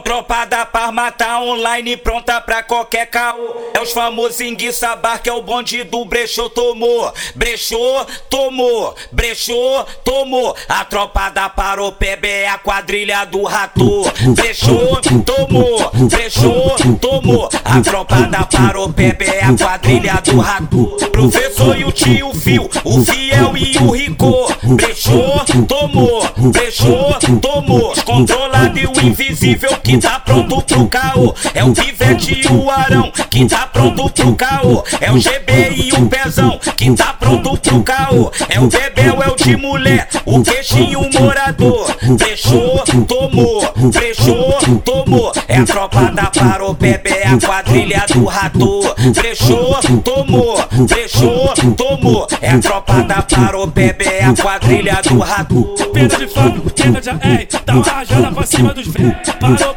[0.00, 3.56] Tropa da Parma tá online, pronta pra qualquer caô.
[3.74, 7.12] É os famosos enguiça bar, que é o bonde do brechou, tomou.
[7.34, 8.94] Brechou, tomou.
[9.10, 10.56] Brechou, tomou.
[10.68, 14.02] A tropa da Paropebe é a quadrilha do rato.
[14.34, 15.90] Brechou, tomou.
[16.08, 17.48] Brechou, tomou.
[17.64, 20.96] A tropa da Paropebe é a quadrilha do rato.
[21.12, 24.52] Professor e o tio Fio, o fiel e o rico.
[24.62, 26.22] Brechou, tomou.
[26.36, 27.94] Brechou, tomou.
[28.04, 31.34] Controlado e o invisível que tá pronto pro caô.
[31.54, 34.84] É o pivete e o arão que tá pronto pro caô.
[35.00, 38.30] É o GB e o pezão que tá pronto pro caô.
[38.48, 41.86] É o bebel, é o de mulher, o queixinho morador.
[42.18, 43.60] Fechou, tomou,
[43.92, 45.32] fechou, tomou.
[45.48, 48.94] É a tropa da Paropebe, é a quadrilha do rato.
[49.14, 50.56] Fechou, tomou,
[50.88, 52.26] fechou, tomou.
[52.40, 55.74] É a tropa da Paropebe, é a quadrilha do rato.
[55.92, 59.12] Pena de fábrica, pena de ei, uma rajada pra cima dos velhos.
[59.40, 59.71] Paropeba,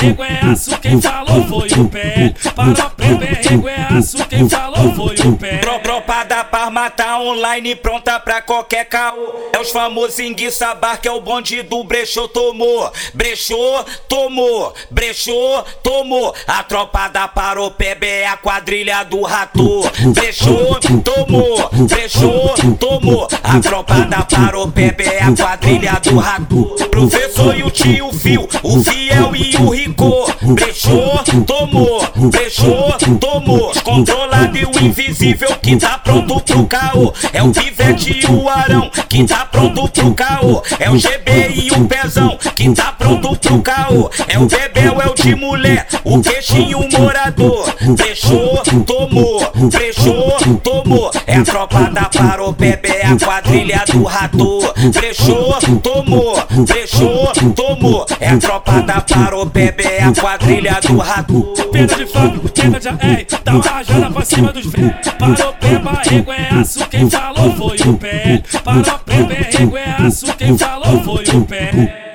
[0.00, 2.34] rego é aço, quem falou foi o pé.
[2.54, 5.60] Paropeba, rego é aço, quem falou foi o pé.
[6.02, 9.34] Tropa da Parma tá online, pronta pra qualquer caô.
[9.52, 12.90] É os famosos enguiça bar, que é o bonde do brechou, tomou.
[13.14, 14.74] Brechou, tomou.
[14.90, 16.34] Brechou, tomou.
[16.46, 19.82] A tropa da Paropebe é a quadrilha do rato.
[20.12, 21.70] Brechou, tomou.
[21.88, 23.28] Brechou, tomou.
[23.44, 26.74] A tropa da Paropebe é a quadrilha do rato.
[26.90, 30.26] Professor e o tio Fio, o fiel e o rico.
[30.42, 32.02] Brechou, tomou.
[32.16, 33.72] Brechou, tomou.
[33.84, 37.12] Controlado e o invisível que tá pronto pro caô.
[37.32, 40.62] É o pivete e o arão que tá pronto pro caô.
[40.78, 44.10] É o GB e o pezão que tá pronto pro caô.
[44.28, 47.74] É o bebel, é o de mulher, o queixinho morador.
[47.96, 51.10] Fechou, tomou, fechou, tomou.
[51.26, 54.60] É a tropa da Paropebe, é a quadrilha do rato.
[54.92, 58.06] Fechou, tomou, fechou, tomou.
[58.20, 61.42] É a tropa da Paropebe, é a quadrilha do rato.
[61.72, 64.92] Pena de fábrica, pena de ei, dá uma rajada pra cima dos velhos.
[65.18, 68.42] Paropeba, rego é aço, quem falou foi o pé.
[68.64, 72.01] Paropeba, rego é aço, quem falou foi o pé.